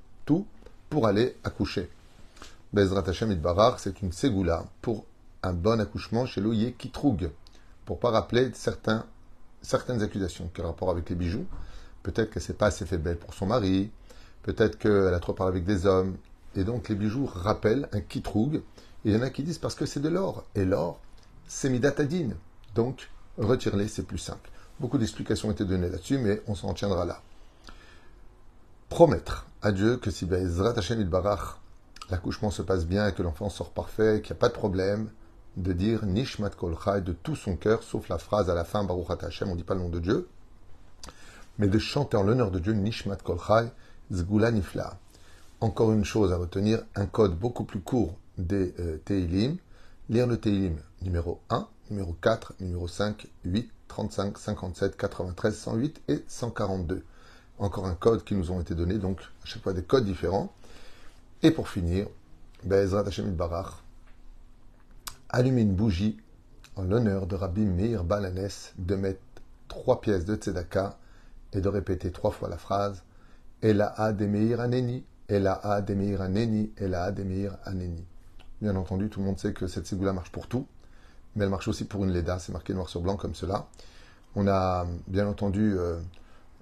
pour 0.91 1.07
aller 1.07 1.37
accoucher. 1.45 1.89
Bezrat 2.73 3.05
Barar, 3.37 3.79
c'est 3.79 4.03
une 4.03 4.13
ségoula 4.13 4.65
pour 4.81 5.05
un 5.43 5.53
bon 5.53 5.81
accouchement 5.81 6.27
chez 6.27 6.41
l'oyer 6.41 6.73
qui 6.73 6.91
trougue, 6.91 7.31
pour 7.85 7.99
pas 7.99 8.11
rappeler 8.11 8.51
certaines 8.55 10.03
accusations. 10.03 10.51
Quel 10.55 10.67
rapport 10.67 10.91
avec 10.91 11.11
les 11.11 11.17
bijoux 11.17 11.47
Peut-être 12.03 12.31
qu'elle 12.31 12.43
s'est 12.43 12.55
pas 12.55 12.67
assez 12.67 12.87
fait 12.87 12.99
belle 12.99 13.19
pour 13.19 13.35
son 13.35 13.47
mari, 13.47 13.91
peut-être 14.43 14.79
qu'elle 14.79 15.15
a 15.15 15.21
trop 15.21 15.35
parlé 15.35 15.51
avec 15.51 15.65
des 15.65 15.87
hommes, 15.87 16.17
et 16.57 16.65
donc 16.65 16.89
les 16.89 16.95
bijoux 16.95 17.27
rappellent 17.27 17.89
un 17.93 18.01
kitrougue. 18.01 18.63
Il 19.05 19.13
y 19.13 19.17
en 19.17 19.23
a 19.23 19.31
qui 19.31 19.43
disent 19.43 19.59
parce 19.59 19.75
que 19.75 19.87
c'est 19.87 20.01
de 20.01 20.09
l'or, 20.09 20.45
et 20.55 20.65
l'or, 20.65 20.99
c'est 21.47 21.69
midatadine. 21.71 22.35
Donc, 22.75 23.11
retire-les, 23.39 23.89
c'est 23.89 24.05
plus 24.05 24.19
simple. 24.19 24.51
Beaucoup 24.81 24.99
d'explications 24.99 25.49
ont 25.49 25.53
été 25.53 25.65
données 25.65 25.89
là-dessus, 25.89 26.19
mais 26.19 26.43
on 26.47 26.55
s'en 26.55 26.73
tiendra 26.75 27.05
là. 27.05 27.21
Promettre 28.89 29.47
à 29.63 29.71
Dieu 29.71 29.97
que 29.97 30.11
si 30.11 30.27
Bezrat 30.27 30.77
Hashem 30.77 31.03
Barach, 31.05 31.61
l'accouchement 32.11 32.51
se 32.51 32.63
passe 32.63 32.85
bien 32.85 33.07
et 33.09 33.13
que 33.13 33.23
l'enfant 33.23 33.49
sort 33.49 33.71
parfait, 33.71 34.21
qu'il 34.21 34.35
n'y 34.35 34.39
a 34.39 34.41
pas 34.41 34.49
de 34.49 34.55
problème, 34.55 35.09
de 35.57 35.73
dire 35.73 36.05
Nishmat 36.05 36.51
Kol 36.51 36.77
de 37.05 37.13
tout 37.13 37.37
son 37.37 37.57
cœur, 37.57 37.83
sauf 37.83 38.09
la 38.09 38.19
phrase 38.19 38.51
à 38.51 38.55
la 38.55 38.65
fin 38.65 38.83
Baruch 38.83 39.23
Hashem, 39.23 39.49
on 39.49 39.53
ne 39.53 39.57
dit 39.57 39.65
pas 39.65 39.75
le 39.75 39.81
nom 39.81 39.89
de 39.89 40.01
Dieu, 40.01 40.29
mais 41.59 41.69
de 41.69 41.79
chanter 41.79 42.17
en 42.17 42.25
l'honneur 42.25 42.51
de 42.51 42.59
Dieu 42.59 42.73
Nishmat 42.73 43.17
Kol 43.17 43.39
Zgula 44.13 44.51
Nifla. 44.51 44.99
Encore 45.61 45.93
une 45.93 46.05
chose 46.05 46.33
à 46.33 46.39
retenir, 46.39 46.83
un 46.97 47.07
code 47.07 47.39
beaucoup 47.39 47.65
plus 47.65 47.81
court 47.81 48.19
des 48.39 48.75
euh, 48.81 48.99
Teilim, 49.05 49.59
lire 50.09 50.27
le 50.27 50.39
Teilim 50.39 50.77
numéro 51.03 51.41
1, 51.51 51.69
numéro 51.91 52.15
4, 52.21 52.55
numéro 52.59 52.89
5, 52.89 53.29
8, 53.45 53.71
35, 53.87 54.39
57, 54.39 54.97
93, 54.97 55.57
108 55.57 56.03
et 56.09 56.25
142. 56.27 57.05
Encore 57.63 57.87
un 57.87 57.95
code 57.95 58.25
qui 58.25 58.35
nous 58.35 58.51
ont 58.51 58.61
été 58.61 58.75
donnés, 58.75 58.99
donc 58.99 59.21
à 59.21 59.47
chaque 59.47 59.63
fois 59.63 59.73
des 59.73 59.85
codes 59.85 60.05
différents. 60.05 60.53
Et 61.45 61.53
pour 61.53 61.69
finir, 61.69 62.09
Be'ezrat 62.65 63.07
Hashem 63.07 63.33
Barach, 63.37 63.85
allumer 65.29 65.63
une 65.63 65.77
bougie 65.77 66.17
en 66.75 66.83
l'honneur 66.83 67.29
de 67.29 67.37
Rabbi 67.37 67.61
Meir 67.61 68.03
Balanes 68.03 68.49
de 68.79 68.97
mettre 68.97 69.21
trois 69.69 70.01
pièces 70.01 70.25
de 70.25 70.35
tzedaka 70.35 70.99
et 71.53 71.61
de 71.61 71.69
répéter 71.69 72.11
trois 72.11 72.33
fois 72.33 72.49
la 72.49 72.59
phrase 72.59 73.05
Ela 73.61 73.87
a 73.87 74.13
Meir 74.13 74.59
aneni, 74.59 75.05
Ela 75.29 75.53
a 75.53 75.81
Meir 75.83 76.21
aneni, 76.21 76.73
Ela 76.77 77.05
a 77.05 77.13
Meir 77.13 77.59
aneni. 77.65 78.05
Bien 78.61 78.75
entendu, 78.75 79.09
tout 79.09 79.21
le 79.21 79.27
monde 79.27 79.39
sait 79.39 79.53
que 79.53 79.69
cette 79.69 79.87
ségoula 79.87 80.13
marche 80.13 80.33
pour 80.33 80.49
tout, 80.49 80.67
mais 81.37 81.45
elle 81.45 81.51
marche 81.51 81.69
aussi 81.69 81.85
pour 81.85 82.03
une 82.03 82.13
leda, 82.13 82.41
c'est 82.41 82.51
marqué 82.51 82.75
noir 82.75 82.89
sur 82.89 83.03
blanc 83.03 83.17
comme 83.17 83.37
cela. 83.37 83.69
On 84.35 84.49
a 84.49 84.85
bien 85.07 85.29
entendu 85.29 85.79
euh, 85.79 86.01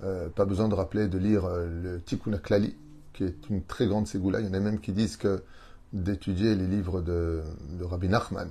euh, 0.02 0.28
pas 0.28 0.45
besoin 0.45 0.69
de 0.69 0.75
rappeler 0.75 1.09
de 1.09 1.19
lire 1.19 1.45
euh, 1.45 1.66
le 1.83 2.00
Tikkun 2.00 2.38
Klali, 2.38 2.76
qui 3.12 3.25
est 3.25 3.49
une 3.50 3.62
très 3.62 3.87
grande 3.87 4.07
ségoula. 4.07 4.40
Il 4.40 4.47
y 4.47 4.50
en 4.50 4.54
a 4.54 4.61
même 4.61 4.80
qui 4.80 4.92
disent 4.92 5.16
que 5.16 5.42
d'étudier 5.92 6.54
les 6.54 6.66
livres 6.66 7.00
de, 7.00 7.42
Rabbi 7.83 8.09
Nachman 8.09 8.49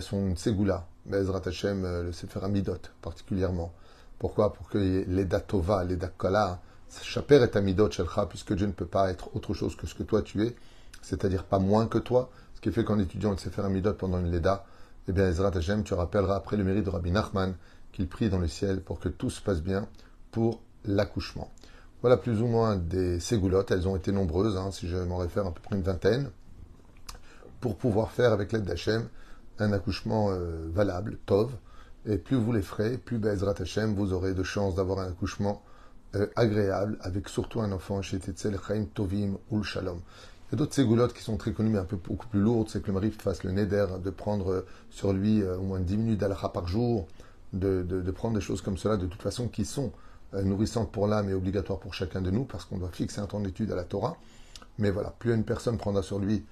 sont 0.00 0.28
une 0.28 0.36
ségoula, 0.36 0.86
Bezrat 1.06 1.42
Hashem, 1.44 1.82
le 1.82 2.12
Sefer 2.12 2.40
Amidot 2.42 2.78
particulièrement. 3.02 3.72
Pourquoi? 4.18 4.52
Pour 4.52 4.68
que 4.68 4.78
l'Eda 4.78 5.40
Tova, 5.40 5.84
l'Eda 5.84 6.08
Kala, 6.08 6.60
Chaper 7.00 7.44
et 7.44 7.56
Amidot 7.56 7.90
Shelcha, 7.90 8.26
puisque 8.26 8.54
Dieu 8.54 8.66
ne 8.66 8.72
peut 8.72 8.86
pas 8.86 9.10
être 9.10 9.34
autre 9.34 9.54
chose 9.54 9.76
que 9.76 9.86
ce 9.86 9.94
que 9.94 10.02
toi 10.02 10.22
tu 10.22 10.44
es, 10.44 10.54
c'est-à-dire 11.02 11.44
pas 11.44 11.58
moins 11.58 11.86
que 11.86 11.98
toi, 11.98 12.30
ce 12.54 12.60
qui 12.60 12.70
fait 12.70 12.84
qu'en 12.84 12.98
étudiant 12.98 13.32
le 13.32 13.36
Sefer 13.36 13.62
Amidot 13.62 13.94
pendant 13.94 14.20
une 14.20 14.30
Leda, 14.30 14.64
eh 15.08 15.12
bien, 15.12 15.28
Ezrat 15.28 15.56
Hashem, 15.56 15.82
tu 15.82 15.94
rappelleras 15.94 16.36
après 16.36 16.56
le 16.56 16.64
mérite 16.64 16.84
de 16.84 16.90
Rabbi 16.90 17.10
Nachman 17.10 17.54
qu'il 17.90 18.08
prie 18.08 18.30
dans 18.30 18.38
le 18.38 18.46
ciel 18.46 18.80
pour 18.80 19.00
que 19.00 19.08
tout 19.08 19.30
se 19.30 19.40
passe 19.40 19.60
bien 19.60 19.88
pour 20.30 20.62
l'accouchement. 20.84 21.50
Voilà 22.02 22.16
plus 22.16 22.42
ou 22.42 22.46
moins 22.46 22.76
des 22.76 23.20
ségoulottes, 23.20 23.70
elles 23.70 23.86
ont 23.86 23.94
été 23.94 24.10
nombreuses, 24.10 24.56
hein, 24.56 24.70
si 24.72 24.88
je 24.88 24.96
m'en 24.96 25.18
réfère 25.18 25.46
à 25.46 25.54
peu 25.54 25.60
près 25.60 25.76
une 25.76 25.82
vingtaine, 25.82 26.30
pour 27.60 27.76
pouvoir 27.76 28.10
faire 28.10 28.32
avec 28.32 28.52
l'aide 28.52 28.64
d'Hachem 28.64 29.08
un 29.60 29.72
accouchement 29.72 30.30
euh, 30.30 30.68
valable, 30.72 31.18
tov, 31.26 31.52
et 32.06 32.18
plus 32.18 32.36
vous 32.36 32.52
les 32.52 32.62
ferez, 32.62 32.98
plus 32.98 33.18
Bezrat 33.18 33.54
Hashem, 33.60 33.94
vous 33.94 34.12
aurez 34.12 34.34
de 34.34 34.42
chances 34.42 34.74
d'avoir 34.74 34.98
un 34.98 35.08
accouchement 35.08 35.62
euh, 36.16 36.26
agréable, 36.34 36.98
avec 37.02 37.28
surtout 37.28 37.60
un 37.60 37.70
enfant 37.70 38.02
chez 38.02 38.18
Tetzel 38.18 38.58
Chaim 38.66 38.86
Tovim 38.92 39.36
ou 39.50 39.62
Shalom. 39.62 40.00
Il 40.48 40.52
y 40.52 40.54
a 40.56 40.58
d'autres 40.58 40.74
ségoulottes 40.74 41.12
qui 41.12 41.22
sont 41.22 41.36
très 41.36 41.52
connues, 41.52 41.70
mais 41.70 41.78
un 41.78 41.84
peu 41.84 41.96
beaucoup 41.96 42.26
plus 42.26 42.40
lourdes, 42.40 42.68
c'est 42.68 42.82
que 42.82 42.88
le 42.88 42.94
mari 42.94 43.12
fasse 43.12 43.44
le 43.44 43.52
neder, 43.52 43.86
de 44.02 44.10
prendre 44.10 44.50
euh, 44.50 44.66
sur 44.90 45.12
lui 45.12 45.44
au 45.44 45.62
moins 45.62 45.78
10 45.78 45.96
minutes 45.96 46.20
d'alakha 46.20 46.48
par 46.48 46.66
jour, 46.66 47.06
de, 47.52 47.82
de, 47.82 48.10
prendre 48.10 48.34
des 48.34 48.40
choses 48.40 48.60
comme 48.60 48.78
cela, 48.78 48.96
de 48.96 49.06
toute 49.06 49.22
façon, 49.22 49.46
qui 49.46 49.64
sont 49.64 49.92
nourrissantes 50.34 50.90
pour 50.90 51.06
l'âme 51.06 51.28
et 51.28 51.34
obligatoires 51.34 51.78
pour 51.78 51.94
chacun 51.94 52.20
de 52.20 52.30
nous, 52.30 52.44
parce 52.44 52.64
qu'on 52.64 52.78
doit 52.78 52.90
fixer 52.90 53.20
un 53.20 53.26
temps 53.26 53.40
d'étude 53.40 53.70
à 53.70 53.76
la 53.76 53.84
Torah. 53.84 54.16
Mais 54.78 54.90
voilà, 54.90 55.14
plus 55.18 55.34
une 55.34 55.44
personne 55.44 55.76
prendra 55.76 56.02
sur 56.02 56.18
lui 56.18 56.44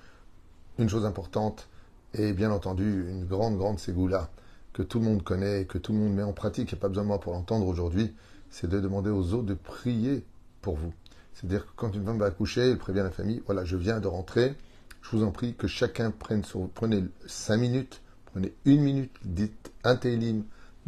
une 0.79 0.89
chose 0.89 1.05
importante, 1.05 1.69
et 2.15 2.33
bien 2.33 2.51
entendu 2.51 3.09
une 3.09 3.25
grande, 3.25 3.57
grande 3.57 3.79
ségoula 3.79 4.31
que 4.73 4.83
tout 4.83 4.99
le 4.99 5.05
monde 5.05 5.23
connaît 5.23 5.63
et 5.63 5.67
que 5.67 5.79
tout 5.79 5.93
le 5.93 5.99
monde 5.99 6.15
met 6.15 6.23
en 6.23 6.33
pratique, 6.33 6.73
a 6.73 6.77
pas 6.77 6.89
besoin 6.89 7.05
de 7.05 7.09
moi 7.09 7.21
pour 7.21 7.33
l'entendre 7.33 7.67
aujourd'hui, 7.67 8.15
c'est 8.51 8.69
de 8.69 8.81
demander 8.81 9.11
aux 9.11 9.33
autres 9.35 9.47
de 9.47 9.55
prier 9.55 10.25
pour 10.61 10.77
vous. 10.77 10.93
C'est-à-dire 11.35 11.67
que 11.67 11.71
quand 11.77 11.95
une 11.95 12.05
femme 12.05 12.19
va 12.19 12.27
accoucher, 12.27 12.71
elle 12.71 12.79
prévient 12.79 13.01
la 13.01 13.11
famille, 13.11 13.43
voilà, 13.47 13.65
je 13.65 13.77
viens 13.77 14.01
de 14.01 14.09
rentrer, 14.09 14.55
je 15.03 15.17
vous 15.17 15.25
en 15.25 15.31
prie 15.31 15.55
que 15.55 15.67
chacun 15.67 16.11
prenne 16.11 16.45
son, 16.45 16.69
prenez 16.69 17.05
cinq 17.27 17.57
minutes, 17.59 18.03
prenez 18.27 18.53
une 18.65 18.83
minute, 18.83 19.13
dites 19.25 19.73
un 19.85 19.97
télim, 19.97 20.45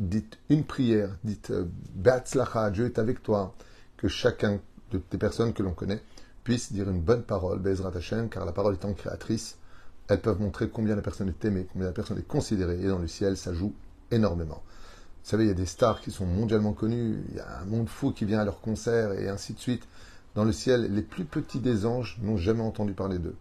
dites 0.09 0.39
une 0.49 0.65
prière, 0.65 1.17
dites 1.25 1.51
euh, 1.51 1.65
Beatzlacha, 1.95 2.71
Dieu 2.71 2.87
est 2.87 2.99
avec 2.99 3.23
toi, 3.23 3.55
que 3.97 4.09
chacun 4.09 4.61
des 4.93 5.19
personnes 5.19 5.53
que 5.53 5.63
l'on 5.63 5.73
connaît 5.73 6.03
puisse 6.45 6.73
dire 6.73 6.91
une 6.91 7.01
bonne 7.01 7.23
parole, 7.23 7.59
Bezrat 7.59 7.97
Hashem, 7.97 8.29
car 8.29 8.45
la 8.45 8.53
parole 8.53 8.75
étant 8.75 8.93
créatrice, 8.93 9.57
elles 10.09 10.21
peuvent 10.21 10.41
montrer 10.41 10.69
combien 10.69 10.97
la 10.97 11.03
personne 11.03 11.29
est 11.29 11.45
aimée, 11.45 11.67
combien 11.73 11.87
la 11.87 11.93
personne 11.93 12.19
est 12.19 12.27
considérée. 12.27 12.81
Et 12.83 12.89
dans 12.89 12.99
le 12.99 13.07
ciel, 13.07 13.37
ça 13.37 13.55
joue 13.55 13.73
énormément. 14.11 14.63
Vous 15.23 15.31
savez, 15.31 15.45
il 15.45 15.49
y 15.49 15.53
a 15.53 15.55
des 15.55 15.67
stars 15.67 16.01
qui 16.01 16.11
sont 16.11 16.27
mondialement 16.27 16.73
connues, 16.73 17.23
il 17.29 17.37
y 17.37 17.41
a 17.41 17.61
un 17.61 17.65
monde 17.65 17.89
fou 17.89 18.11
qui 18.11 18.25
vient 18.25 18.41
à 18.41 18.45
leurs 18.45 18.61
concerts 18.61 19.13
et 19.13 19.29
ainsi 19.29 19.55
de 19.55 19.61
suite. 19.61 19.87
Dans 20.35 20.45
le 20.45 20.53
ciel, 20.53 20.93
les 20.93 21.03
plus 21.03 21.25
petits 21.25 21.61
des 21.61 21.87
anges 21.87 22.19
n'ont 22.23 22.37
jamais 22.37 22.63
entendu 22.63 22.93
parler 22.93 23.19
d'eux. 23.19 23.37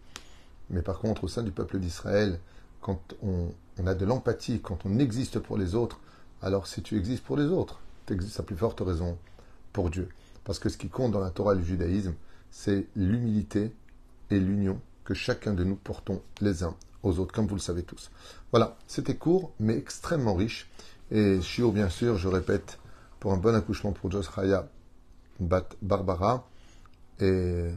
Mais 0.70 0.82
par 0.82 1.00
contre, 1.00 1.24
au 1.24 1.28
sein 1.28 1.42
du 1.42 1.50
peuple 1.50 1.80
d'Israël, 1.80 2.38
quand 2.80 3.00
on, 3.22 3.52
a 3.86 3.94
de 3.94 4.04
l'empathie, 4.04 4.60
quand 4.60 4.78
on 4.84 4.98
existe 4.98 5.38
pour 5.38 5.56
les 5.56 5.74
autres, 5.74 5.98
alors 6.42 6.66
si 6.66 6.82
tu 6.82 6.98
existes 6.98 7.24
pour 7.24 7.36
les 7.36 7.46
autres, 7.46 7.80
tu 8.06 8.12
existes 8.12 8.40
à 8.40 8.42
plus 8.42 8.56
forte 8.56 8.80
raison 8.80 9.16
pour 9.72 9.90
Dieu. 9.90 10.08
Parce 10.44 10.58
que 10.58 10.68
ce 10.68 10.76
qui 10.76 10.88
compte 10.88 11.12
dans 11.12 11.20
la 11.20 11.30
Torah 11.30 11.54
et 11.54 11.56
le 11.56 11.62
judaïsme, 11.62 12.14
c'est 12.50 12.86
l'humilité 12.96 13.72
et 14.30 14.38
l'union 14.38 14.80
que 15.04 15.14
chacun 15.14 15.54
de 15.54 15.64
nous 15.64 15.76
portons 15.76 16.20
les 16.40 16.64
uns 16.64 16.76
aux 17.02 17.18
autres, 17.18 17.32
comme 17.32 17.46
vous 17.46 17.54
le 17.54 17.60
savez 17.60 17.82
tous. 17.82 18.10
Voilà, 18.50 18.76
c'était 18.86 19.16
court, 19.16 19.52
mais 19.58 19.76
extrêmement 19.76 20.34
riche. 20.34 20.68
Et 21.10 21.40
Shio, 21.40 21.72
bien 21.72 21.88
sûr, 21.88 22.16
je 22.16 22.28
répète, 22.28 22.78
pour 23.20 23.32
un 23.32 23.36
bon 23.36 23.54
accouchement 23.54 23.92
pour 23.92 24.10
Jos 24.10 24.22
Raya 24.22 24.68
Bat 25.40 25.68
Barbara. 25.80 26.48
Et 27.20 27.68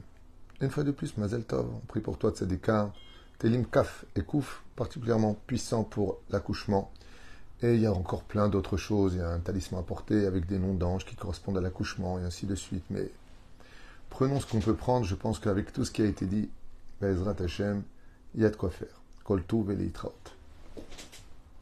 une 0.62 0.69
fois 0.69 0.84
de 0.84 0.91
plus, 0.91 1.17
Mazel 1.17 1.43
Tov, 1.43 1.67
on 1.74 1.86
prie 1.88 2.01
pour 2.01 2.17
toi, 2.17 2.31
Tzedeka. 2.31 2.93
Telim 3.38 3.65
Kaf 3.65 4.05
et 4.15 4.22
Kouf, 4.22 4.63
particulièrement 4.75 5.36
puissant 5.45 5.84
pour 5.84 6.19
l'accouchement. 6.29 6.91
Et 7.62 7.76
il 7.76 7.82
y 7.82 7.86
a 7.86 7.94
encore 7.94 8.24
plein 8.24 8.50
d'autres 8.50 8.78
choses. 8.78 9.14
Il 9.14 9.20
y 9.20 9.22
a 9.22 9.30
un 9.30 9.40
talisman 9.40 9.80
à 9.80 9.84
porter 9.84 10.26
avec 10.26 10.46
des 10.46 10.60
noms 10.60 10.74
d'anges 10.74 11.06
qui 11.06 11.16
correspondent 11.16 11.58
à 11.58 11.62
l'accouchement 11.62 12.20
et 12.20 12.24
ainsi 12.24 12.46
de 12.46 12.56
suite. 12.56 12.84
Mais 12.90 13.10
prenons 14.10 14.40
ce 14.40 14.46
qu'on 14.46 14.60
peut 14.60 14.76
prendre. 14.76 15.06
Je 15.06 15.16
pense 15.16 15.40
qu'avec 15.40 15.72
tout 15.72 15.86
ce 15.86 15.92
qui 15.92 16.02
a 16.02 16.06
été 16.06 16.26
dit, 16.26 16.50
Bezrat 17.02 17.36
il 18.36 18.42
y 18.42 18.46
a 18.46 18.50
de 18.50 18.56
quoi 18.56 18.70
faire. 18.70 19.02
Kol 19.24 19.44
Tuv 19.46 19.72
et 19.72 19.92